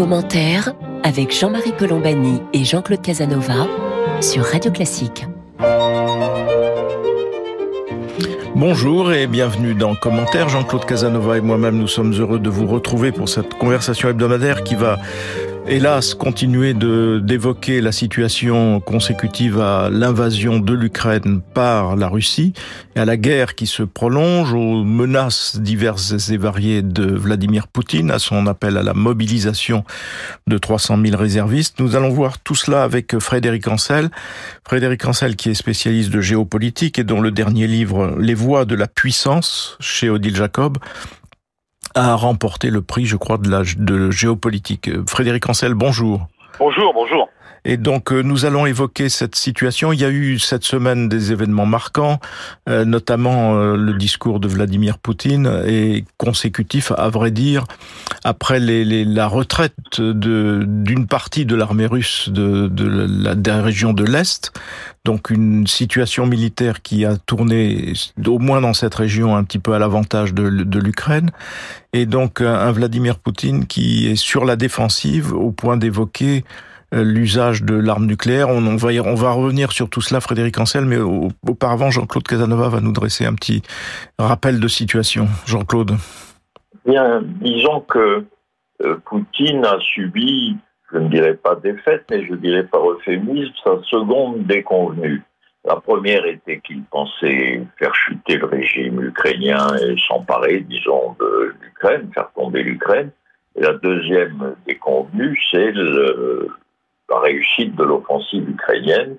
[0.00, 3.66] Commentaire avec Jean-Marie Colombani et Jean-Claude Casanova
[4.22, 5.26] sur Radio Classique.
[8.54, 10.48] Bonjour et bienvenue dans Commentaire.
[10.48, 14.74] Jean-Claude Casanova et moi-même, nous sommes heureux de vous retrouver pour cette conversation hebdomadaire qui
[14.74, 14.96] va
[15.70, 22.54] hélas, continuer de d'évoquer la situation consécutive à l'invasion de l'Ukraine par la Russie
[22.96, 28.10] et à la guerre qui se prolonge, aux menaces diverses et variées de Vladimir Poutine,
[28.10, 29.84] à son appel à la mobilisation
[30.48, 31.78] de 300 000 réservistes.
[31.78, 34.10] Nous allons voir tout cela avec Frédéric Ancel.
[34.66, 38.74] Frédéric Ancel qui est spécialiste de géopolitique et dont le dernier livre Les voies de
[38.74, 40.78] la puissance chez Odile Jacob
[41.94, 44.90] a remporté le prix, je crois, de la de géopolitique.
[45.08, 46.26] Frédéric Ancel, bonjour.
[46.58, 47.28] Bonjour, bonjour.
[47.64, 49.92] Et donc euh, nous allons évoquer cette situation.
[49.92, 52.20] Il y a eu cette semaine des événements marquants,
[52.68, 57.64] euh, notamment euh, le discours de Vladimir Poutine et consécutif, à vrai dire,
[58.24, 64.04] après les, la retraite d'une partie de l'armée russe de, de la, de région de
[64.04, 64.52] l'est.
[65.04, 67.94] Donc une situation militaire qui a tourné,
[68.26, 71.30] au moins dans cette région, un petit peu à l'avantage de, de l'Ukraine.
[71.92, 76.44] Et donc un Vladimir Poutine qui est sur la défensive au point d'évoquer
[76.92, 78.48] l'usage de l'arme nucléaire.
[78.48, 82.80] On, va, on va revenir sur tout cela, Frédéric Ancel, mais auparavant, Jean-Claude Casanova va
[82.80, 83.62] nous dresser un petit
[84.18, 85.26] rappel de situation.
[85.46, 85.92] Jean-Claude.
[86.86, 88.24] Bien, disons que
[88.82, 90.56] euh, Poutine a subi,
[90.92, 95.22] je ne dirais pas défaite, mais je dirais par euphémisme, sa seconde déconvenue.
[95.64, 102.10] La première était qu'il pensait faire chuter le régime ukrainien et s'emparer, disons, de l'Ukraine,
[102.14, 103.10] faire tomber l'Ukraine.
[103.56, 106.48] Et la deuxième déconvenue, c'est le,
[107.10, 109.16] la réussite de l'offensive ukrainienne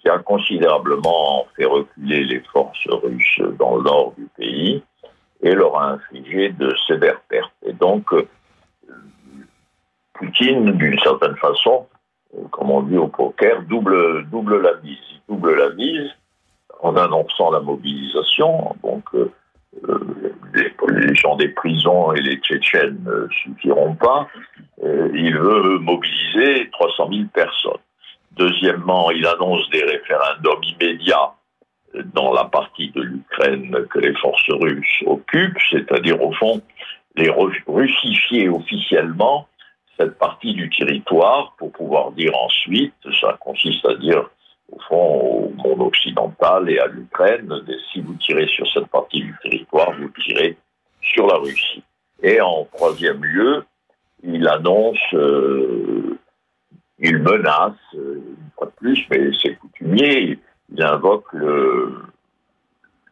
[0.00, 4.82] qui a considérablement fait reculer les forces russes dans le nord du pays
[5.42, 7.52] et leur a infligé de sévères pertes.
[7.64, 8.26] Et donc, euh,
[10.14, 11.86] Poutine, d'une certaine façon,
[12.34, 14.98] euh, comme on dit au poker, double, double la mise.
[15.12, 16.10] Il double la mise
[16.80, 18.74] en annonçant la mobilisation.
[18.82, 19.30] Donc, euh,
[20.54, 24.28] les, les, gens des prisons et les Tchétchènes ne suffiront pas.
[24.82, 27.80] Euh, il veut mobiliser 300 000 personnes.
[28.32, 31.32] Deuxièmement, il annonce des référendums immédiats
[32.14, 36.60] dans la partie de l'Ukraine que les forces russes occupent, c'est-à-dire au fond
[37.16, 37.30] les
[37.66, 39.48] russifier officiellement
[39.98, 44.28] cette partie du territoire pour pouvoir dire ensuite, ça consiste à dire
[44.72, 47.52] au fond au monde occidental et à l'Ukraine,
[47.92, 50.56] si vous tirez sur cette partie du territoire, vous tirez
[51.00, 51.82] sur la Russie.
[52.22, 53.64] Et en troisième lieu,
[54.22, 56.18] il annonce, euh,
[56.98, 60.38] il menace, euh, une fois de plus, mais c'est coutumier,
[60.72, 61.32] il invoque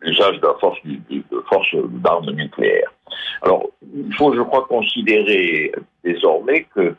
[0.01, 0.55] l'usage de la
[1.31, 2.93] de force d'armes nucléaires.
[3.43, 5.73] Alors, il faut, je crois, considérer
[6.03, 6.95] désormais que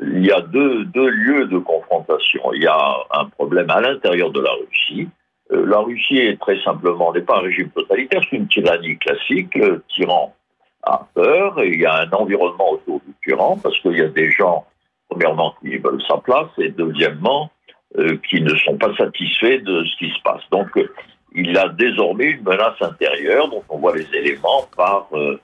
[0.00, 2.52] il y a deux, deux lieux de confrontation.
[2.52, 5.08] Il y a un problème à l'intérieur de la Russie.
[5.52, 9.54] Euh, la Russie est très simplement, n'est pas un régime totalitaire, c'est une tyrannie classique.
[9.54, 10.34] Le tyran
[10.82, 14.08] a peur et il y a un environnement autour du tyran parce qu'il y a
[14.08, 14.66] des gens,
[15.08, 17.50] premièrement, qui veulent sa place et deuxièmement,
[17.96, 20.42] euh, qui ne sont pas satisfaits de ce qui se passe.
[20.50, 20.92] Donc, euh,
[21.34, 25.40] il a désormais une menace intérieure dont on voit les éléments par euh,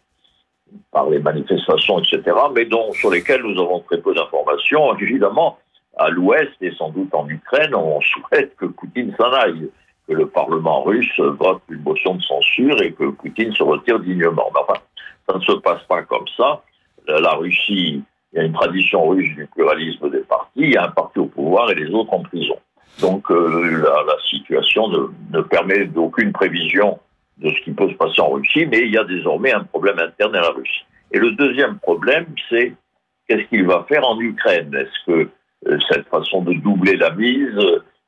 [0.91, 2.23] par les manifestations, etc.,
[2.55, 4.97] mais dont, sur lesquelles nous avons très peu d'informations.
[4.99, 5.59] Évidemment,
[5.97, 9.71] à l'ouest et sans doute en Ukraine, on souhaite que Poutine s'en aille,
[10.09, 14.51] que le Parlement russe vote une motion de censure et que Poutine se retire dignement.
[14.55, 14.81] Mais enfin,
[15.29, 16.63] ça ne se passe pas comme ça.
[17.07, 18.03] La Russie,
[18.33, 21.19] il y a une tradition russe du pluralisme des partis, il y a un parti
[21.19, 22.57] au pouvoir et les autres en prison.
[23.01, 26.99] Donc euh, la, situation ne, ne permet d'aucune prévision
[27.39, 29.99] de ce qui peut se passer en Russie, mais il y a désormais un problème
[29.99, 30.85] interne à la Russie.
[31.13, 32.75] Et le deuxième problème, c'est
[33.29, 34.75] qu'est-ce qu'il va faire en Ukraine?
[34.75, 35.29] Est-ce que
[35.69, 37.59] euh, cette façon de doubler la mise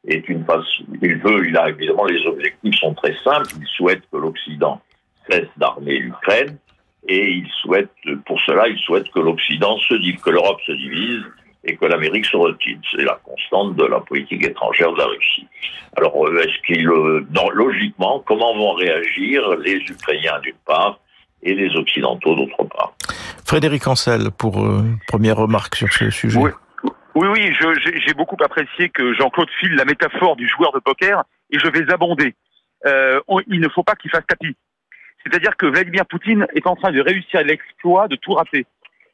[0.07, 0.85] est une façon...
[1.03, 3.49] Il veut, il a évidemment, les objectifs sont très simples.
[3.61, 4.81] Il souhaite que l'Occident
[5.29, 6.59] cesse d'armer l'Ukraine
[7.09, 7.91] et il souhaite,
[8.27, 11.23] pour cela, il souhaite que l'Occident se divise, que l'Europe se divise
[11.67, 12.79] et que l'Amérique se retire.
[12.93, 15.47] C'est la constante de la politique étrangère de la Russie.
[15.97, 21.01] Alors, euh, est-ce qu'il, euh, logiquement, comment vont réagir les Ukrainiens d'une part
[21.43, 22.95] et les Occidentaux d'autre part?
[23.45, 26.39] Frédéric Ancel, pour euh, première remarque sur ce sujet.
[26.39, 26.51] Oui,
[27.15, 27.53] oui, oui
[28.07, 31.93] j'ai beaucoup apprécié que Jean-Claude file la métaphore du joueur de poker et je vais
[31.93, 32.35] abonder.
[32.87, 34.57] Euh, on, il ne faut pas qu'il fasse tapis.
[35.25, 38.67] C'est-à-dire que Vladimir Poutine est en train de réussir l'exploit de tout rater.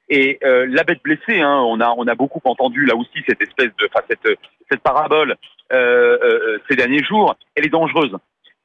[0.08, 3.40] Et euh, la bête blessée, hein, on a on a beaucoup entendu là aussi cette
[3.40, 4.38] espèce de, enfin cette
[4.70, 5.36] cette parabole
[5.72, 8.16] euh, euh, ces derniers jours, elle est dangereuse.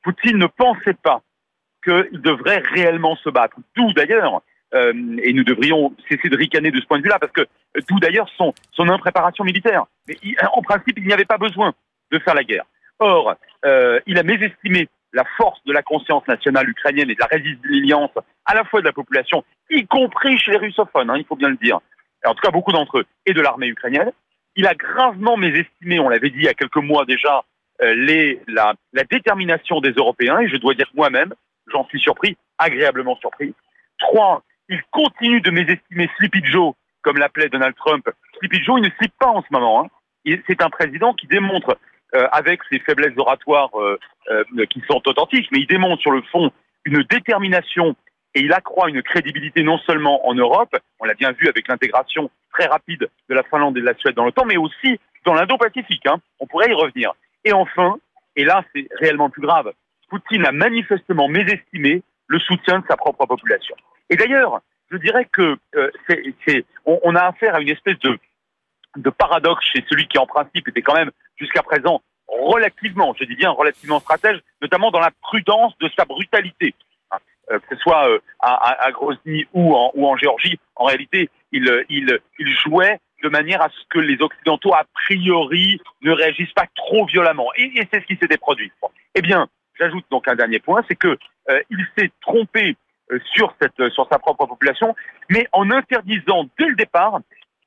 [0.04, 1.22] Poutine ne pensait pas
[1.84, 3.58] qu'il devrait réellement se battre.
[3.76, 4.42] D'où d'ailleurs
[4.74, 7.48] et nous devrions cesser de ricaner de ce point de vue-là, parce que
[7.88, 9.86] tout d'ailleurs son, son impréparation militaire.
[10.10, 10.18] Mais
[10.54, 11.74] en principe, il n'y avait pas besoin
[12.12, 12.66] de faire la guerre.
[13.00, 18.12] Or, il a mésestimé la force de la conscience nationale ukrainienne et de la résilience
[18.48, 21.50] à la fois de la population, y compris chez les russophones, hein, il faut bien
[21.50, 21.80] le dire,
[22.26, 24.12] en tout cas beaucoup d'entre eux, et de l'armée ukrainienne.
[24.56, 27.44] Il a gravement mésestimé, on l'avait dit il y a quelques mois déjà,
[27.82, 31.34] euh, les, la, la, détermination des Européens, et je dois dire moi-même,
[31.68, 33.54] j'en suis surpris, agréablement surpris.
[34.00, 36.74] Trois, il continue de mésestimer Sleepy Joe,
[37.04, 38.10] comme l'appelait Donald Trump.
[38.40, 39.86] Sleepy Joe, il ne sleep pas en ce moment.
[39.86, 40.38] Hein.
[40.48, 41.78] C'est un président qui démontre
[42.16, 44.00] euh, avec ses faiblesses oratoires euh,
[44.70, 46.52] qui sont authentiques, mais il démontre sur le fond
[46.86, 47.96] une détermination
[48.38, 52.30] et il accroît une crédibilité non seulement en Europe, on l'a bien vu avec l'intégration
[52.54, 56.06] très rapide de la Finlande et de la Suède dans l'OTAN, mais aussi dans l'Indo-Pacifique.
[56.06, 56.18] Hein.
[56.40, 57.14] On pourrait y revenir.
[57.44, 57.98] Et enfin,
[58.36, 59.74] et là c'est réellement plus grave,
[60.10, 63.76] Poutine a manifestement mésestimé le soutien de sa propre population.
[64.12, 64.62] Et d'ailleurs,
[64.92, 70.20] je dirais que euh, c'est, a affaire à une espèce de paradoxe chez celui qui
[70.20, 75.00] en principe était quand même jusqu'à présent relativement, je dis bien relativement stratège, notamment dans
[75.00, 76.76] la prudence de sa brutalité.
[77.52, 81.30] Euh, que ce soit euh, à, à, Grozny ou en, ou en Géorgie, en réalité,
[81.52, 86.54] il, il, il jouait de manière à ce que les Occidentaux, a priori, ne réagissent
[86.54, 87.48] pas trop violemment.
[87.56, 88.72] Et, et c'est ce qui s'était produit.
[89.16, 89.48] Eh bien,
[89.80, 91.18] j'ajoute donc un dernier point, c'est que
[91.50, 92.76] euh, il s'est trompé
[93.12, 94.94] euh, sur, sa propre population,
[95.30, 97.20] mais en interdisant dès le départ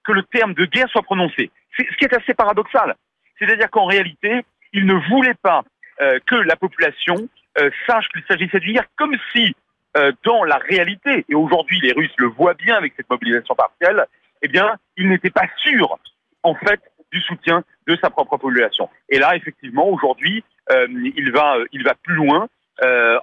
[0.04, 1.50] que le terme de guerre soit prononcé.
[1.76, 2.94] Ce qui est assez paradoxal.
[3.38, 5.62] C'est-à-dire qu'en réalité, il ne voulait pas
[6.00, 7.16] euh, que la population
[7.58, 9.54] euh, sache qu'il s'agissait d'une guerre, comme si,
[9.96, 14.06] euh, dans la réalité, et aujourd'hui les Russes le voient bien avec cette mobilisation partielle,
[14.42, 15.98] eh bien, il n'était pas sûr,
[16.42, 16.80] en fait,
[17.12, 18.88] du soutien de sa propre population.
[19.08, 22.48] Et là, effectivement, aujourd'hui, euh, il va, il va plus loin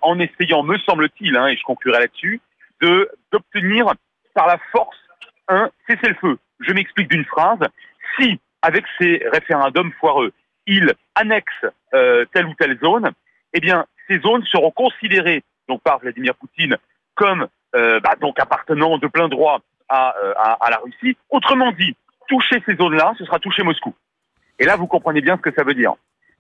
[0.03, 2.39] en essayant, me semble-t-il, hein, et je conclurai là-dessus,
[2.79, 3.91] de d'obtenir
[4.35, 4.95] par la force
[5.47, 6.37] un cessez-le-feu.
[6.59, 7.59] Je m'explique d'une phrase.
[8.19, 10.31] Si avec ces référendums foireux,
[10.65, 13.11] il annexe euh, telle ou telle zone,
[13.53, 16.77] eh bien, ces zones seront considérées donc par Vladimir Poutine
[17.15, 19.59] comme euh, bah, donc appartenant de plein droit
[19.89, 21.17] à, euh, à, à, la Russie.
[21.29, 21.95] Autrement dit,
[22.27, 23.93] toucher ces zones-là, ce sera toucher Moscou.
[24.59, 25.93] Et là, vous comprenez bien ce que ça veut dire.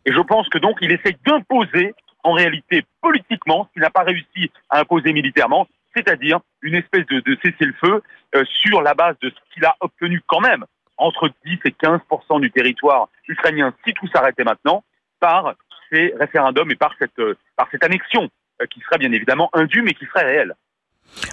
[0.05, 1.93] Et je pense que donc il essaye d'imposer
[2.23, 7.37] en réalité politiquement ce qu'il n'a pas réussi à imposer militairement, c'est-à-dire une espèce de,
[7.41, 8.01] cessez-le-feu
[8.35, 10.65] euh, sur la base de ce qu'il a obtenu quand même
[10.97, 12.01] entre 10 et 15
[12.41, 14.83] du territoire ukrainien si tout s'arrêtait maintenant
[15.19, 15.53] par
[15.91, 17.21] ces référendums et par cette,
[17.55, 18.29] par cette annexion
[18.65, 20.55] qui serait bien évidemment indue mais qui serait réelle.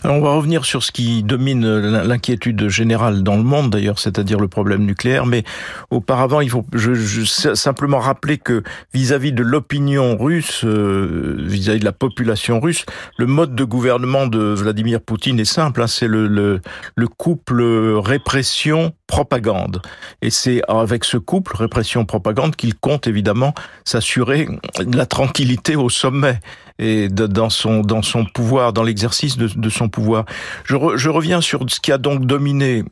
[0.02, 4.40] Alors on va revenir sur ce qui domine l'inquiétude générale dans le monde d'ailleurs, c'est-à-dire
[4.40, 5.26] le problème nucléaire.
[5.26, 5.44] Mais
[5.90, 8.62] auparavant, il faut je, je simplement rappeler que
[8.92, 12.84] vis-à-vis de l'opinion russe, euh, vis-à-vis de la population russe,
[13.18, 15.82] le mode de gouvernement de Vladimir Poutine est simple.
[15.82, 16.60] Hein, c'est le, le,
[16.96, 19.82] le couple répression-propagande.
[20.22, 23.54] Et c'est avec ce couple répression-propagande qu'il compte évidemment
[23.84, 24.48] s'assurer
[24.92, 26.40] la tranquillité au sommet
[26.78, 30.24] et dans son dans son pouvoir, dans l'exercice de, son pouvoir.
[30.64, 32.84] Je reviens sur ce qui a donc dominé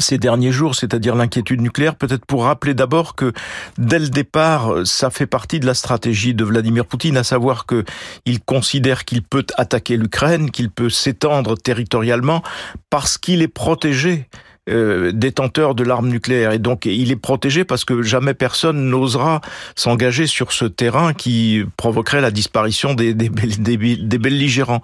[0.00, 3.32] ces derniers jours, c'est-à-dire l'inquiétude nucléaire, peut-être pour rappeler d'abord que
[3.78, 7.84] dès le départ, ça fait partie de la stratégie de Vladimir Poutine, à savoir que
[8.24, 12.42] il considère qu'il peut attaquer l'Ukraine, qu'il peut s'étendre territorialement
[12.88, 14.26] parce qu'il est protégé
[14.68, 16.52] euh, détenteur de l'arme nucléaire.
[16.52, 19.40] Et donc, il est protégé parce que jamais personne n'osera
[19.74, 24.82] s'engager sur ce terrain qui provoquerait la disparition des, des, des, des belligérants.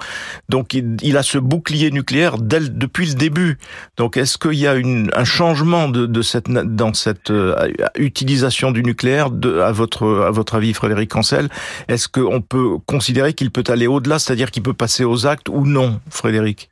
[0.49, 3.59] Donc, il, a ce bouclier nucléaire dès, depuis le début.
[3.97, 7.54] Donc, est-ce qu'il y a une, un changement de, de cette, dans cette euh,
[7.97, 11.49] utilisation du nucléaire de, à, votre, à votre avis, Frédéric Cancel
[11.88, 15.66] Est-ce qu'on peut considérer qu'il peut aller au-delà, c'est-à-dire qu'il peut passer aux actes ou
[15.66, 16.71] non, Frédéric?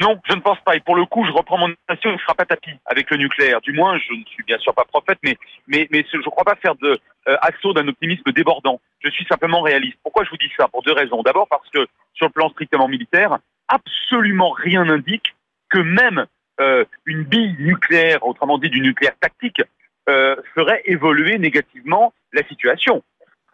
[0.00, 0.74] Non, je ne pense pas.
[0.74, 3.16] Et pour le coup, je reprends mon nation, il ne sera pas tapis avec le
[3.16, 3.60] nucléaire.
[3.60, 5.36] Du moins, je ne suis bien sûr pas prophète, mais,
[5.68, 6.98] mais, je ne crois pas faire de
[7.28, 8.80] euh, assaut d'un optimisme débordant.
[9.04, 9.96] Je suis simplement réaliste.
[10.02, 10.66] Pourquoi je vous dis ça?
[10.68, 11.22] Pour deux raisons.
[11.22, 15.36] D'abord parce que sur le plan strictement militaire, absolument rien n'indique
[15.70, 16.26] que même
[16.60, 19.62] euh, une bille nucléaire, autrement dit du nucléaire tactique,
[20.08, 23.02] euh, ferait évoluer négativement la situation.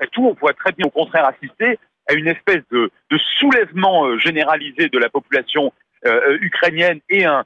[0.02, 1.78] Et tout, on pourrait très bien au contraire assister
[2.08, 2.90] à une espèce de,
[3.38, 5.72] soulèvement généralisé de la population
[6.06, 7.44] euh, ukrainienne et un,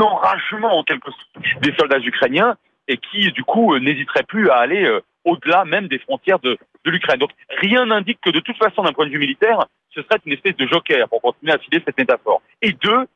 [0.00, 4.56] enragement en quelque sorte des soldats ukrainiens et qui du coup euh, n'hésiteraient plus à
[4.58, 7.18] aller euh, au-delà même des frontières de, de l'Ukraine.
[7.18, 10.32] Donc rien n'indique que de toute façon d'un point de vue militaire, ce serait une
[10.32, 12.42] espèce de joker pour continuer à filer cette métaphore.
[12.60, 13.06] Et deux,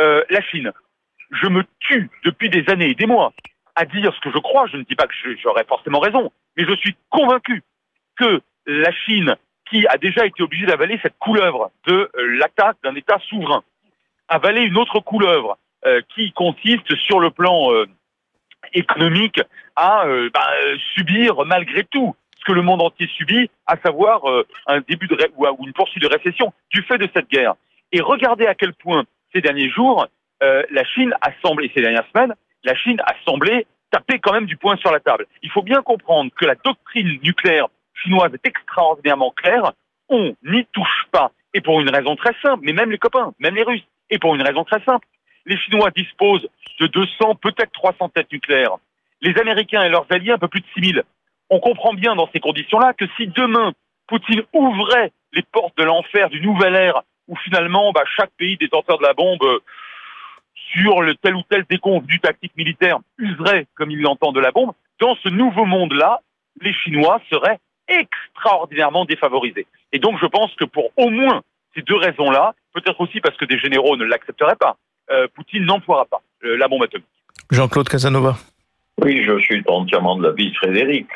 [0.00, 0.72] euh, la Chine.
[1.30, 3.32] Je me tue depuis des années et des mois
[3.74, 4.66] à dire ce que je crois.
[4.66, 7.62] Je ne dis pas que j'aurais forcément raison, mais je suis convaincu
[8.16, 9.34] que la Chine,
[9.68, 13.62] qui a déjà été obligée d'avaler cette couleuvre de l'attaque d'un État souverain,
[14.28, 17.86] avaler une autre couleuvre euh, qui consiste sur le plan euh,
[18.72, 19.40] économique
[19.76, 20.48] à bah,
[20.94, 24.22] subir malgré tout ce que le monde entier subit, à savoir
[24.66, 27.54] un début de ou, une poursuite de récession du fait de cette guerre.
[27.92, 29.04] Et regardez à quel point
[29.34, 30.06] ces derniers jours,
[30.40, 34.56] la Chine a semblé, ces dernières semaines, la Chine a semblé taper quand même du
[34.56, 35.26] poing sur la table.
[35.42, 37.68] Il faut bien comprendre que la doctrine nucléaire
[38.02, 39.72] chinoise est extraordinairement claire.
[40.08, 41.30] On n'y touche pas.
[41.54, 44.34] Et pour une raison très simple, mais même les copains, même les Russes, et pour
[44.34, 45.06] une raison très simple.
[45.46, 46.48] Les Chinois disposent
[46.80, 48.76] de 200, peut-être 300 têtes nucléaires.
[49.20, 51.02] Les Américains et leurs alliés un peu plus de 6000.
[51.50, 53.72] On comprend bien dans ces conditions-là que si demain
[54.08, 58.98] Poutine ouvrait les portes de l'enfer du nouvel ère où finalement bah, chaque pays détenteur
[58.98, 59.58] de la bombe euh,
[60.72, 64.72] sur le tel ou tel déconvenu tactique militaire userait comme il l'entend de la bombe,
[65.00, 66.20] dans ce nouveau monde-là,
[66.60, 67.58] les Chinois seraient
[67.88, 69.66] extraordinairement défavorisés.
[69.92, 71.42] Et donc je pense que pour au moins
[71.76, 74.76] ces deux raisons-là, peut-être aussi parce que des généraux ne l'accepteraient pas,
[75.10, 77.06] euh, Poutine n'emploiera pas euh, la bombe atomique.
[77.50, 78.36] Jean-Claude Casanova.
[79.02, 81.08] Oui, je suis entièrement de l'avis de Frédéric.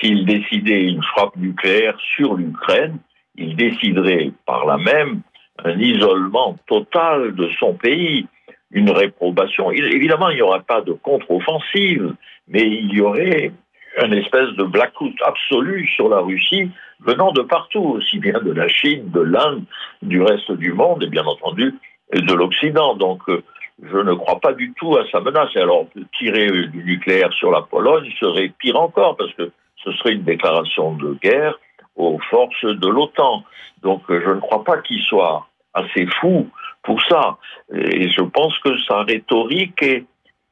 [0.00, 2.98] S'il décidait une frappe nucléaire sur l'Ukraine,
[3.36, 5.22] il déciderait par là même
[5.64, 8.26] un isolement total de son pays,
[8.70, 9.70] une réprobation.
[9.70, 12.14] Évidemment, il n'y aura pas de contre-offensive,
[12.48, 13.52] mais il y aurait
[13.98, 16.70] une espèce de blackout absolu sur la Russie
[17.00, 19.64] venant de partout, aussi bien de la Chine, de l'Inde,
[20.02, 21.74] du reste du monde et bien entendu
[22.12, 22.94] de l'Occident.
[22.94, 23.42] Donc euh,
[23.82, 25.50] je ne crois pas du tout à sa menace.
[25.56, 25.86] Et alors
[26.18, 29.50] tirer du nucléaire sur la Pologne serait pire encore parce que
[29.84, 31.58] ce serait une déclaration de guerre
[31.96, 33.44] aux forces de l'OTAN.
[33.82, 36.48] Donc euh, je ne crois pas qu'il soit assez fou
[36.82, 37.38] pour ça.
[37.72, 40.04] Et je pense que sa rhétorique est,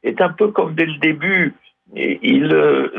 [0.02, 1.54] est un peu comme dès le début
[1.95, 2.90] il, euh,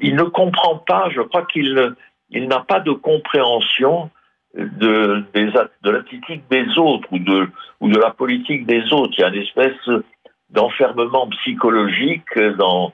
[0.00, 1.94] il ne comprend pas, je crois qu'il
[2.30, 4.10] il n'a pas de compréhension
[4.56, 7.48] de, de l'attitude des autres ou de,
[7.80, 9.12] ou de la politique des autres.
[9.18, 10.02] Il y a une espèce
[10.50, 12.92] d'enfermement psychologique dans,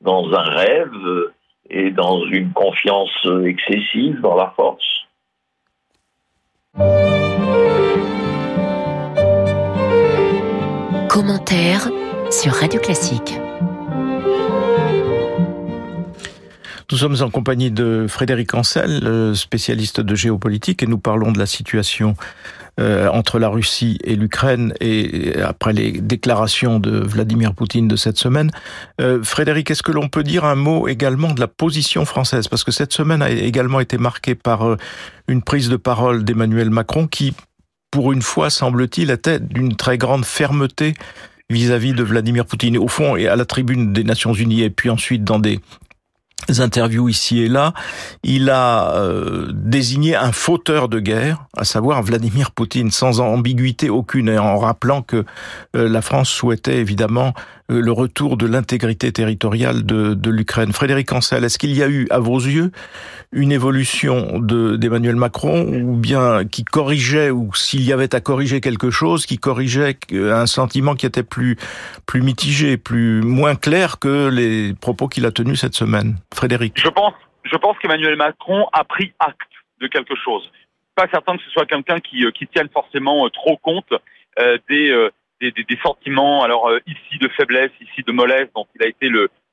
[0.00, 1.30] dans un rêve
[1.70, 4.84] et dans une confiance excessive dans la force.
[11.08, 11.88] Commentaire
[12.30, 13.38] sur Radio Classique.
[16.92, 21.46] Nous sommes en compagnie de Frédéric Ancel, spécialiste de géopolitique, et nous parlons de la
[21.46, 22.16] situation
[22.78, 28.18] euh, entre la Russie et l'Ukraine et après les déclarations de Vladimir Poutine de cette
[28.18, 28.50] semaine.
[29.00, 32.46] Euh, Frédéric, est-ce que l'on peut dire un mot également de la position française?
[32.46, 34.76] Parce que cette semaine a également été marquée par euh,
[35.28, 37.32] une prise de parole d'Emmanuel Macron qui,
[37.90, 40.92] pour une fois, semble-t-il, était d'une très grande fermeté
[41.48, 42.76] vis-à-vis -vis de Vladimir Poutine.
[42.76, 45.58] Au fond, et à la tribune des Nations Unies, et puis ensuite dans des
[46.58, 47.72] interviews ici et là,
[48.22, 54.28] il a euh, désigné un fauteur de guerre, à savoir Vladimir Poutine, sans ambiguïté aucune,
[54.28, 55.24] et en rappelant que
[55.76, 57.32] euh, la France souhaitait évidemment
[57.80, 60.72] le retour de l'intégrité territoriale de, l'Ukraine.
[60.72, 62.70] Frédéric Ancel, est-ce qu'il y a eu, à vos yeux,
[63.32, 68.90] une évolution d'Emmanuel Macron, ou bien qui corrigeait, ou s'il y avait à corriger quelque
[68.90, 71.56] chose, qui corrigeait un sentiment qui était plus,
[72.14, 76.16] mitigé, plus moins clair que les propos qu'il a tenus cette semaine?
[76.34, 77.14] Frédéric Je pense,
[77.44, 79.40] je pense qu'Emmanuel Macron a pris acte
[79.80, 80.50] de quelque chose.
[80.94, 83.92] Pas certain que ce soit quelqu'un qui, qui tienne forcément trop compte
[84.38, 85.10] euh, des
[85.50, 89.08] des, sentiments, alors euh, ici de faiblesse, ici de mollesse, dont il a été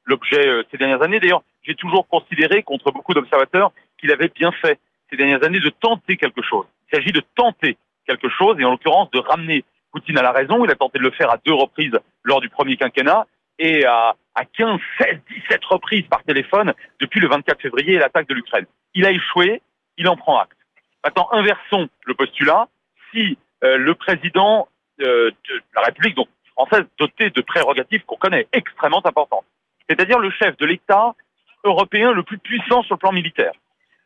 [0.05, 1.19] l'objet euh, ces dernières années.
[1.19, 4.79] D'ailleurs, j'ai toujours considéré, contre beaucoup d'observateurs, qu'il avait bien fait
[5.09, 6.65] ces dernières années de tenter quelque chose.
[6.91, 7.77] Il s'agit de tenter
[8.07, 10.63] quelque chose, et en l'occurrence de ramener Poutine à la raison.
[10.63, 13.25] Il a tenté de le faire à deux reprises lors du premier quinquennat,
[13.57, 15.19] et à, à 15, 16,
[15.49, 18.65] 17 reprises par téléphone depuis le 24 février et l'attaque de l'Ukraine.
[18.93, 19.61] Il a échoué,
[19.97, 20.57] il en prend acte.
[21.03, 22.67] Maintenant, inversons le postulat.
[23.11, 24.67] Si euh, le président
[24.99, 25.33] de
[25.75, 29.45] la République donc française dotée de prérogatives qu'on connaît, extrêmement importantes.
[29.89, 31.15] C'est-à-dire le chef de l'État
[31.63, 33.53] européen le plus puissant sur le plan militaire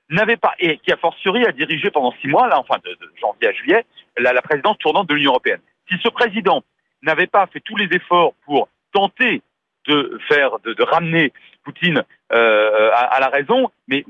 [0.09, 3.47] n'avait pas, et qui a fortiori a dirigé pendant six mois, là, enfin de, janvier
[3.47, 3.85] à juillet,
[4.17, 5.61] la, présidence tournante de l'Union européenne.
[5.89, 6.63] Si ce président
[7.01, 9.41] n'avait pas fait tous les efforts pour tenter
[9.87, 11.33] de faire, de, ramener
[11.63, 14.03] Poutine euh, à, la raison, mais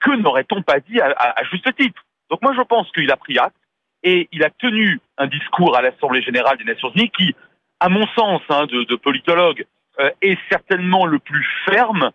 [0.00, 2.04] que n'aurait-on pas dit à, à, juste titre?
[2.30, 3.56] Donc moi je pense qu'il a pris acte,
[4.02, 7.34] et il a tenu un discours à l'Assemblée générale des Nations Unies qui,
[7.80, 9.64] à mon sens, hein, de, politologue,
[9.98, 12.10] euh, est certainement le plus ferme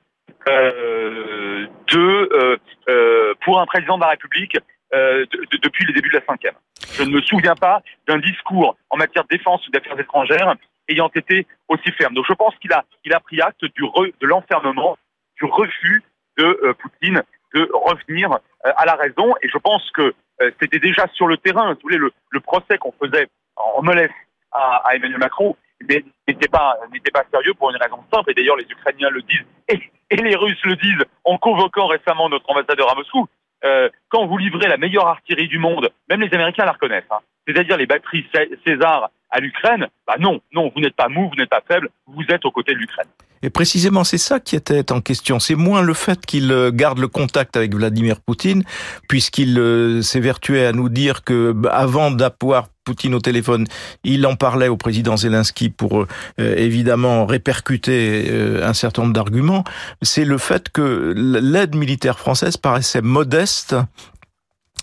[0.47, 2.57] euh, de
[2.89, 4.57] euh, pour un président de la République
[4.93, 6.53] depuis le début de la cinquième.
[6.93, 10.55] Je ne me souviens pas d'un discours en matière de défense ou d'affaires étrangères
[10.87, 12.13] ayant été aussi ferme.
[12.13, 12.85] Donc je pense qu'il a,
[13.19, 14.97] pris acte de l'enfermement,
[15.37, 16.01] du refus
[16.37, 17.23] de Poutine
[17.53, 18.29] de revenir
[18.63, 19.35] à la raison.
[19.41, 20.13] Et je pense que
[20.59, 21.73] c'était déjà sur le terrain.
[21.73, 24.11] Vous voulez, le, procès qu'on faisait en MLS
[24.51, 26.77] à, Emmanuel Macron n'était pas
[27.13, 28.31] pas sérieux pour une raison simple.
[28.31, 32.29] Et d'ailleurs, les Ukrainiens le disent et, et, les Russes le disent en convoquant récemment
[32.29, 33.27] notre ambassadeur à Moscou.
[33.63, 37.19] Euh, quand vous livrez la meilleure artillerie du monde, même les Américains la reconnaissent, hein,
[37.47, 38.27] c'est-à-dire les batteries
[38.65, 42.23] César à l'Ukraine, bah non, non, vous n'êtes pas mou, vous n'êtes pas faible, vous
[42.29, 43.07] êtes aux côtés de l'Ukraine.
[43.45, 45.39] Et précisément, c'est ça qui était en question.
[45.39, 48.63] C'est moins le fait qu'il euh, garde le contact avec Vladimir Poutine,
[49.07, 53.65] puisqu'il euh, s'évertuait à nous dire que bah, avant d'avoir Poutine au téléphone,
[54.03, 56.05] il en parlait au président Zelensky pour euh,
[56.37, 59.63] évidemment répercuter un certain nombre d'arguments.
[60.03, 63.75] C'est le fait que l'aide militaire française paraissait modeste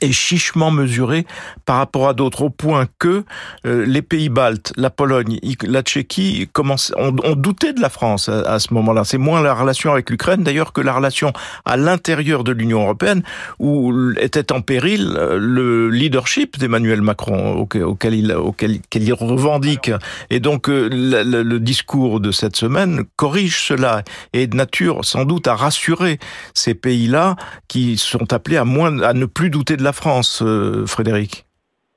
[0.03, 1.27] est chichement mesuré
[1.65, 3.25] par rapport à d'autres, au point que
[3.67, 8.59] euh, les pays baltes, la Pologne, la Tchéquie commencent, ont, douté de la France à,
[8.59, 9.05] ce moment-là.
[9.05, 11.33] C'est moins la relation avec l'Ukraine d'ailleurs que la relation
[11.65, 13.23] à l'intérieur de l'Union européenne
[13.59, 19.91] où était en péril euh, le leadership d'Emmanuel Macron auquel, il, auquel, il revendique.
[20.31, 25.05] Et donc euh, le, le, discours de cette semaine corrige cela et est de nature
[25.05, 26.19] sans doute à rassurer
[26.55, 27.37] ces pays-là
[27.69, 31.45] qui sont appelés à moins à ne plus douter de la France, euh, Frédéric.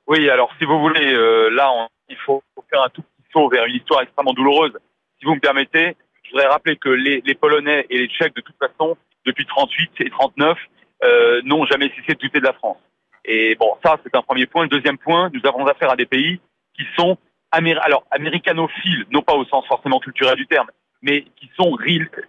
[0.06, 3.64] Oui, alors si vous voulez, euh, là, il faut, faire un tout petit saut vers
[3.66, 4.72] une histoire extrêmement douloureuse.
[5.18, 8.56] Si vous me permettez, je voudrais rappeler que les, Polonais et les Tchèques, de toute
[8.58, 10.58] façon, depuis 38 et 39,
[11.04, 12.78] euh, n'ont jamais cessé de douter de la France.
[13.24, 14.66] Et bon, ça, c'est un premier point.
[14.66, 16.40] Deuxième point, nous avons affaire à des pays
[16.76, 17.18] qui sont
[17.50, 20.68] alors américanophiles, non pas au sens forcément culturel du terme,
[21.02, 21.76] mais qui sont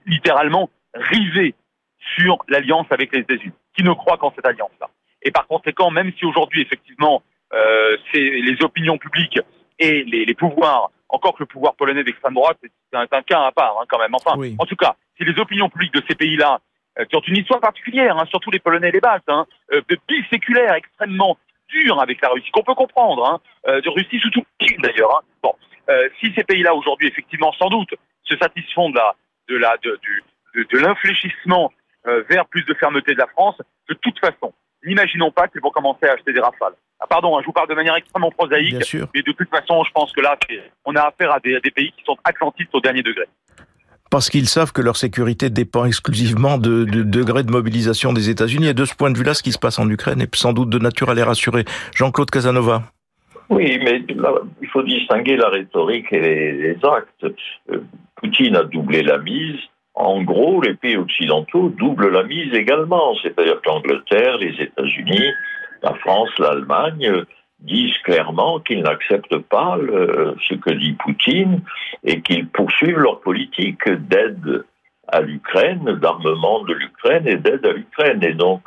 [0.06, 1.54] littéralement rivés
[2.16, 4.90] sur l'alliance avec les États-Unis, qui ne croient qu'en cette alliance-là?
[5.28, 7.22] Et par conséquent, même si aujourd'hui, effectivement,
[7.54, 9.38] euh, c'est les opinions publiques
[9.78, 13.42] et les, les, pouvoirs, encore que le pouvoir polonais d'extrême droite, c'est un, un, cas
[13.42, 14.16] à part hein, quand même.
[14.16, 16.62] Enfin, en tout cas, si les opinions publiques de ces pays-là,
[16.98, 19.82] euh, qui ont une histoire particulière, hein, surtout les Polonais et les Baltes, hein, euh,
[19.90, 19.98] de
[20.30, 24.46] séculaire extrêmement dur avec la Russie, qu'on peut comprendre, hein, de Russie sous tout
[24.80, 25.24] d'ailleurs.
[25.44, 25.54] Bon,
[26.22, 27.94] si ces pays-là aujourd'hui, effectivement, sans doute,
[28.24, 29.16] se satisfont de la,
[29.50, 30.24] de la, de, du,
[30.56, 31.74] de, de l'infléchissement
[32.06, 34.54] vers plus de fermeté de la France, de toute façon,
[34.88, 36.74] n'imaginons pas qu'ils vont commencer à acheter des rafales.
[37.00, 39.92] Ah, pardon, hein, je vous parle de manière extrêmement prosaïque, mais de toute façon, je
[39.92, 40.38] pense que là,
[40.86, 43.26] on a affaire à des, pays qui sont atlantistes au dernier degré.
[44.10, 48.70] Parce qu'ils savent que leur sécurité dépend exclusivement de, de, degré de mobilisation des États-Unis.
[48.70, 50.70] Et de ce point de vue-là, ce qui se passe en Ukraine est sans doute
[50.70, 51.66] de nature à les rassurer.
[51.94, 52.84] Jean-Claude Casanova.
[53.50, 54.02] Oui, mais
[54.62, 57.36] il faut distinguer la rhétorique et les, actes.
[57.72, 57.84] Euh,
[58.16, 59.60] Poutine a doublé la mise
[60.00, 63.16] en gros, les pays occidentaux doublent la mise également.
[63.16, 65.34] C'est-à-dire que l'Angleterre, les États-Unis,
[65.82, 67.24] la France, l'Allemagne
[67.60, 69.76] disent clairement qu'ils n'acceptent pas
[70.48, 71.62] ce que dit Poutine
[72.04, 74.64] et qu'ils poursuivent leur politique d'aide
[75.08, 78.24] à l'Ukraine, d'armement de l'Ukraine et d'aide à l'Ukraine.
[78.24, 78.62] Et donc,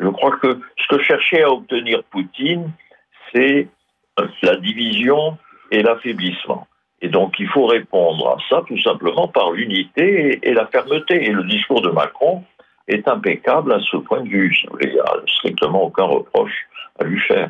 [0.00, 2.72] je crois que ce que cherchait à obtenir Poutine,
[3.32, 3.68] c'est
[4.42, 5.38] la division
[5.70, 6.66] et l'affaiblissement.
[7.02, 11.26] Et donc il faut répondre à ça tout simplement par l'unité et, la fermeté.
[11.26, 12.44] Et le discours de Macron
[12.88, 14.56] est impeccable à ce point de vue.
[14.82, 16.66] Il n'y a strictement aucun reproche
[16.98, 17.48] à lui faire.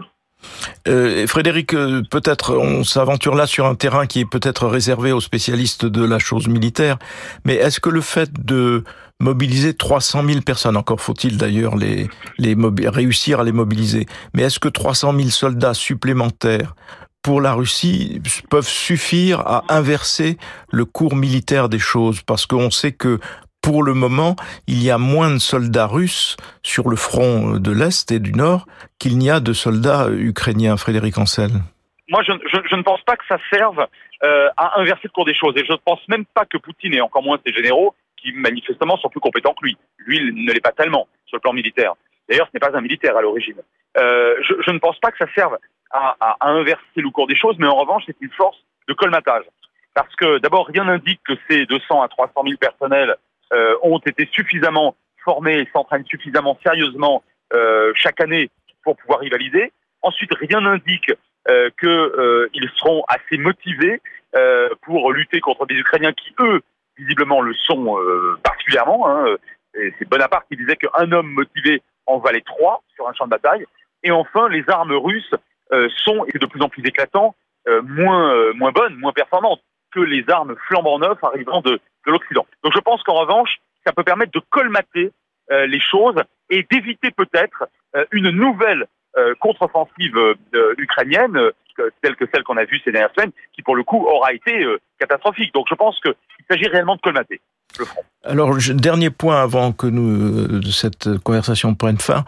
[0.88, 5.20] Euh, Frédéric, euh, peut-être on s'aventure là sur un terrain qui est peut-être réservé aux
[5.20, 6.96] spécialistes de la chose militaire,
[7.44, 8.84] mais est-ce que le fait de
[9.20, 11.74] mobiliser 300 000 personnes, encore faut-il d'ailleurs
[12.38, 16.74] réussir à les mobiliser, mais est-ce que 300 000 soldats supplémentaires
[17.22, 20.36] pour la Russie peuvent suffire à inverser
[20.70, 23.18] le cours militaire des choses parce qu'on sait que
[23.62, 28.10] pour le moment, il y a moins de soldats russes sur le front de l'Est
[28.10, 28.66] et du Nord
[28.98, 30.76] qu'il n'y a de soldats ukrainiens.
[30.76, 31.50] Frédéric Ancel.
[32.08, 33.86] Moi, je, ne pense pas que ça serve
[34.24, 35.54] euh, à inverser le cours des choses.
[35.56, 38.96] Et je ne pense même pas que Poutine, et encore moins ses généraux, qui manifestement
[38.96, 39.76] sont plus compétents que lui.
[39.98, 41.94] Lui, il ne l'est pas tellement sur le plan militaire.
[42.28, 43.56] D'ailleurs, ce n'est pas un militaire à l'origine.
[43.96, 45.56] Euh, je, je, ne pense pas que ça serve
[45.90, 49.44] à, à, inverser le cours des choses, mais en revanche, c'est une force de colmatage.
[49.94, 53.16] Parce que d'abord, rien n'indique que ces 200 à 300 000 personnels
[53.52, 57.22] euh, ont été suffisamment formés et s'entraînent suffisamment sérieusement
[57.52, 58.50] euh, chaque année
[58.84, 59.72] pour pouvoir rivaliser.
[60.02, 61.10] Ensuite, rien n'indique
[61.48, 64.00] euh, qu'ils euh, seront assez motivés
[64.36, 66.60] euh, pour lutter contre des Ukrainiens qui, eux,
[66.96, 67.98] visiblement le sont
[68.42, 69.08] particulièrement.
[69.08, 69.36] Hein.
[69.74, 73.64] C'est Bonaparte qui disait qu'un homme motivé en valait trois sur un champ de bataille.
[74.02, 75.36] Et enfin, les armes russes euh,
[76.04, 77.34] sont, et de plus en plus éclatants,
[77.68, 79.60] euh, moins, euh, moins bonnes, moins performantes
[79.92, 82.46] que les armes flambant neuves arrivant de, de l'Occident.
[82.64, 85.10] Donc je pense qu'en revanche, ça peut permettre de colmater
[85.66, 86.14] les choses
[86.48, 87.66] et d'éviter peut-être
[88.12, 88.86] une nouvelle
[89.40, 90.36] contre-offensive
[90.78, 91.50] ukrainienne,
[92.02, 94.64] telle que celle qu'on a vue ces dernières semaines, qui pour le coup aura été
[95.00, 95.52] catastrophique.
[95.54, 96.14] Donc je pense qu'il
[96.48, 97.40] s'agit réellement de colmater
[97.80, 98.02] le front.
[98.22, 102.24] Alors, dernier point avant que nous, cette conversation prenne fin.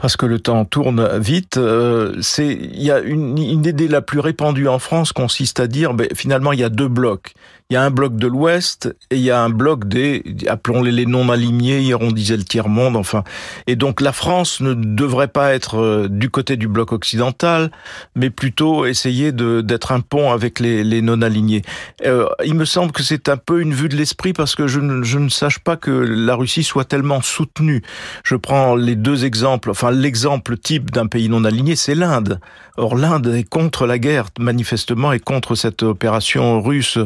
[0.00, 1.56] Parce que le temps tourne vite.
[1.56, 5.66] Euh, c'est il y a une, une, idée la plus répandue en France consiste à
[5.66, 7.34] dire, ben, finalement, il y a deux blocs.
[7.70, 10.90] Il y a un bloc de l'Ouest et il y a un bloc des, appelons-les
[10.90, 13.24] les non-alignés, hier on disait le tiers-monde, enfin.
[13.66, 17.70] Et donc la France ne devrait pas être euh, du côté du bloc occidental,
[18.16, 21.60] mais plutôt essayer de, d'être un pont avec les, les non-alignés.
[22.06, 24.80] Euh, il me semble que c'est un peu une vue de l'esprit parce que je
[24.80, 27.82] ne, je ne sache pas que la Russie soit tellement soutenue.
[28.24, 32.40] Je prends les deux exemples, enfin l'exemple type d'un pays non aligné, c'est l'Inde.
[32.76, 36.98] Or l'Inde est contre la guerre, manifestement, et contre cette opération russe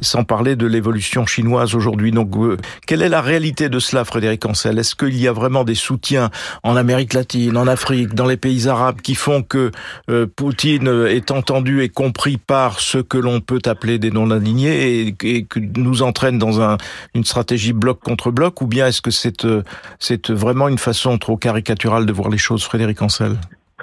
[0.00, 2.12] sans parler de l'évolution chinoise aujourd'hui.
[2.12, 4.78] Donc, euh, quelle est la réalité de cela, Frédéric Ancel?
[4.78, 6.30] Est-ce qu'il y a vraiment des soutiens
[6.62, 9.70] en Amérique latine, en Afrique, dans les pays arabes qui font que
[10.10, 15.16] euh, Poutine est entendu et compris par ce que l'on peut appeler des non-alignés et,
[15.22, 16.76] et, que nous entraîne dans un,
[17.14, 18.60] une stratégie bloc contre bloc?
[18.60, 19.10] Ou bien est-ce que
[19.46, 19.62] euh,
[19.98, 23.36] c'est vraiment une façon trop caricaturale de voir les choses, Frédéric Ancel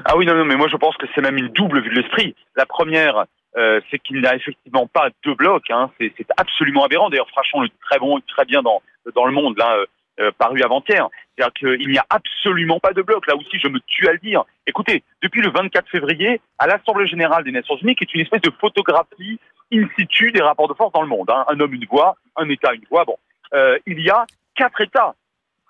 [0.05, 1.95] ah oui, non, non, mais moi je pense que c'est même une double vue de
[1.95, 2.35] l'esprit.
[2.55, 3.25] La première,
[3.57, 5.69] euh, c'est qu'il n'y a effectivement pas deux blocs.
[5.69, 5.91] Hein.
[5.99, 7.09] C'est absolument aberrant.
[7.09, 8.81] D'ailleurs, Frachon le très bon, très bien dans
[9.25, 9.85] le Monde là, euh,
[10.19, 11.09] euh paru avant-hier.
[11.35, 13.27] C'est-à-dire qu'il n'y a absolument pas de bloc.
[13.27, 14.43] Là aussi, je me tue à le dire.
[14.65, 18.41] Écoutez, depuis le 24 février, à l'Assemblée générale des Nations Unies, qui est une espèce
[18.41, 19.39] de photographie
[19.73, 21.29] in situ des rapports de force dans le monde.
[21.29, 21.45] Hein.
[21.49, 23.05] Un homme, une voix, un État, une voix.
[23.05, 23.17] Bon,
[23.85, 24.25] il y a
[24.55, 25.15] quatre États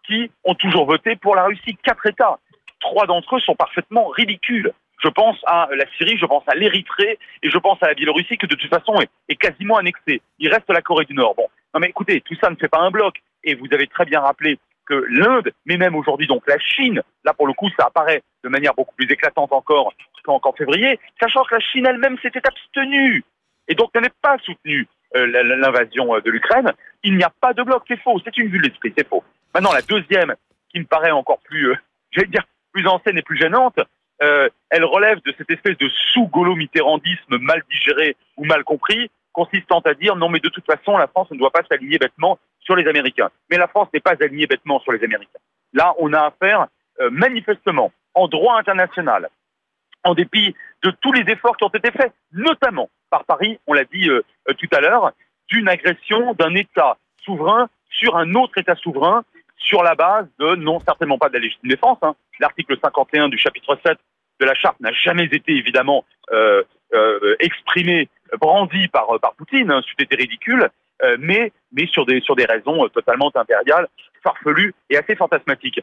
[0.05, 1.77] qui ont toujours voté pour la Russie.
[1.83, 2.37] Quatre États.
[2.81, 4.71] Trois d'entre eux sont parfaitement ridicules.
[5.03, 8.37] Je pense à la Syrie, je pense à l'Érythrée et je pense à la Biélorussie
[8.37, 8.93] qui de toute façon
[9.29, 10.21] est, quasiment annexée.
[10.39, 11.35] Il reste la Corée du Nord.
[11.35, 13.15] Bon, non mais écoutez, tout ça ne fait pas un bloc.
[13.43, 17.33] Et vous avez très bien rappelé que l'Inde, mais même aujourd'hui donc la Chine, là
[17.33, 21.55] pour le coup ça apparaît de manière beaucoup plus éclatante encore qu'en février, sachant que
[21.55, 23.23] la Chine elle-même s'était abstenue
[23.67, 26.71] et donc n'avait pas soutenu euh, l'invasion euh, de l'Ukraine,
[27.03, 29.23] il n'y a pas de bloc, c'est faux, c'est une vue de l'esprit, c'est faux.
[29.53, 30.35] Maintenant la deuxième,
[30.69, 31.75] qui me paraît encore plus, euh,
[32.11, 33.79] j'allais dire, plus ancienne et plus gênante,
[34.21, 39.93] euh, elle relève de cette espèce de sous-gaulo-mitterrandisme mal digéré ou mal compris, consistant à
[39.93, 42.87] dire non mais de toute façon la France ne doit pas s'aligner bêtement sur les
[42.87, 43.29] Américains.
[43.49, 45.39] Mais la France n'est pas alignée bêtement sur les Américains.
[45.73, 46.67] Là, on a affaire
[46.99, 49.29] euh, manifestement en droit international,
[50.03, 50.53] en dépit
[50.83, 54.21] de tous les efforts qui ont été faits, notamment par Paris, on l'a dit euh,
[54.57, 55.11] tout à l'heure,
[55.47, 59.23] d'une agression d'un État souverain sur un autre État souverain
[59.63, 62.15] sur la base de, non certainement pas de la légitime défense, hein.
[62.39, 63.97] l'article 51 du chapitre 7
[64.39, 69.81] de la charte n'a jamais été évidemment euh, euh, exprimé, brandi par, par Poutine, hein,
[69.97, 70.69] c'était ridicule,
[71.03, 73.87] euh, mais, mais sur, des, raisons totalement impériales,
[74.23, 75.79] farfelues et assez fantasmatiques.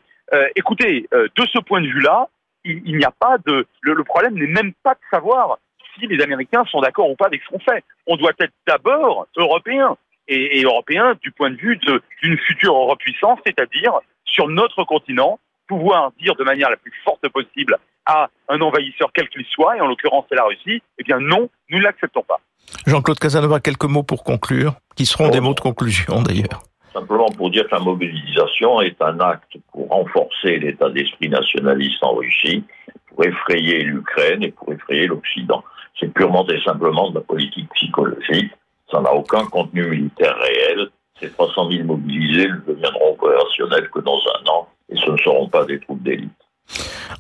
[0.55, 2.29] écoutez, de ce point de vue-là,
[2.65, 3.67] il, il n'y a pas de...
[3.81, 5.59] Le, le problème n'est même pas de savoir
[5.99, 7.83] si les Américains sont d'accord ou pas avec ce qu'on fait.
[8.07, 9.97] On doit être d'abord européen
[10.29, 11.79] et, et européen du point de vue
[12.23, 13.93] d'une future Europe puissance, c'est-à-dire
[14.25, 19.29] sur notre continent, pouvoir dire de manière la plus forte possible à un envahisseur quel
[19.29, 22.41] qu'il soit, et en l'occurrence c'est la Russie, eh bien non, nous ne l'acceptons pas.
[22.87, 26.63] Jean-Claude Casanova, quelques mots pour conclure, qui seront des mots de conclusion d'ailleurs.
[26.93, 32.15] Simplement pour dire que la mobilisation est un acte pour renforcer l'état d'esprit nationaliste en
[32.15, 32.65] Russie,
[33.09, 35.63] pour effrayer l'Ukraine et pour effrayer l'Occident.
[36.01, 38.53] C'est purement et simplement de la politique psychologique
[38.91, 40.89] ça n'a aucun contenu militaire réel.
[41.21, 45.49] Ces 300 000 mobilisés ne deviendront opérationnels que dans un an et ce ne seront
[45.49, 46.31] pas des troupes d'élite.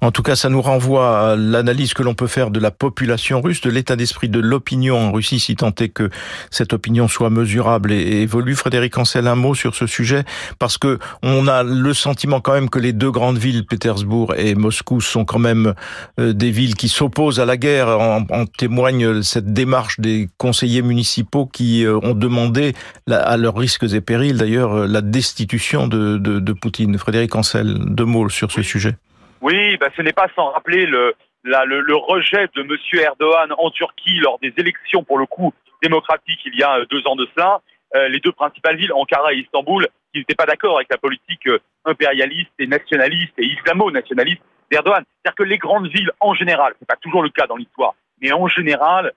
[0.00, 3.40] En tout cas, ça nous renvoie à l'analyse que l'on peut faire de la population
[3.40, 6.10] russe, de l'état d'esprit de l'opinion en Russie, si tant est que
[6.50, 8.54] cette opinion soit mesurable et évolue.
[8.54, 10.24] Frédéric Ancel, un mot sur ce sujet,
[10.58, 14.54] parce que on a le sentiment quand même que les deux grandes villes, Pétersbourg et
[14.54, 15.74] Moscou, sont quand même
[16.20, 17.88] euh, des villes qui s'opposent à la guerre.
[17.88, 18.24] En,
[18.56, 22.74] témoigne cette démarche des conseillers municipaux qui euh, ont demandé,
[23.10, 26.96] à leurs risques et périls d'ailleurs, euh, la destitution de, de, de Poutine.
[26.98, 28.96] Frédéric Ancel, deux mots sur ce sujet.
[29.40, 32.76] Oui, bah, ce n'est pas sans rappeler le, le, le, rejet de M.
[33.00, 37.06] Erdogan en Turquie lors des élections, pour le coup, démocratiques il y a euh, deux
[37.06, 37.60] ans de cela.
[37.94, 41.46] Euh, les deux principales villes, Ankara et Istanbul, qui n'étaient pas d'accord avec la politique
[41.46, 45.04] euh, impérialiste et nationaliste et islamo-nationaliste d'Erdogan.
[45.06, 48.32] C'est-à-dire que les grandes villes, en général, c'est pas toujours le cas dans l'histoire, mais
[48.32, 49.12] en général,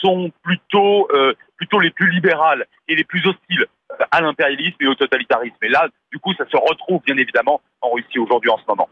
[0.00, 1.08] sont plutôt,
[1.56, 3.66] plutôt les plus libérales et les plus hostiles
[4.10, 5.56] à l'impérialisme et au totalitarisme.
[5.62, 8.88] Et là, du coup, ça se retrouve bien évidemment en Russie aujourd'hui en ce moment.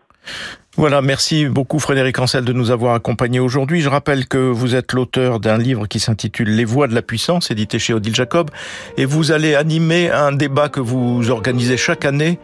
[0.77, 3.81] Voilà, merci beaucoup Frédéric Ancel de nous avoir accompagnés aujourd'hui.
[3.81, 7.51] Je rappelle que vous êtes l'auteur d'un livre qui s'intitule Les voix de la puissance,
[7.51, 8.51] édité chez Odile Jacob,
[8.99, 12.39] et vous allez animer un débat que vous organisez chaque année,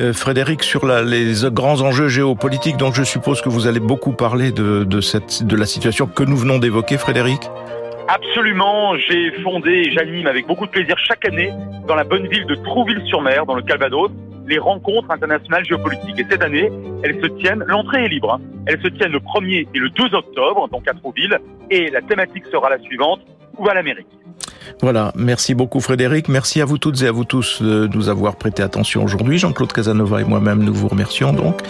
[0.00, 2.78] euh, Frédéric, sur les grands enjeux géopolitiques.
[2.78, 6.36] Donc je suppose que vous allez beaucoup parler de, cette, de la situation que nous
[6.36, 7.40] venons d'évoquer, Frédéric.
[8.08, 11.50] Absolument, j'ai fondé et j'anime avec beaucoup de plaisir chaque année
[11.88, 14.10] dans la bonne ville de Trouville-sur-Mer, dans le Calvados,
[14.46, 16.18] les rencontres internationales géopolitiques.
[16.18, 16.70] Et cette année,
[17.02, 18.40] elles se tiennent, l'entrée est libre, hein.
[18.66, 21.38] elles se tiennent le 1er et le 2 octobre, donc à Trouville,
[21.70, 23.20] et la thématique sera la suivante,
[23.56, 24.06] où va l'Amérique?
[24.82, 28.36] Voilà, merci beaucoup Frédéric, merci à vous toutes et à vous tous de nous avoir
[28.36, 29.38] prêté attention aujourd'hui.
[29.38, 31.60] Jean-Claude Casanova et moi-même, nous vous remercions donc.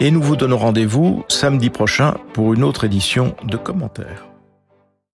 [0.00, 4.28] Et nous vous donnons rendez-vous samedi prochain pour une autre édition de commentaires.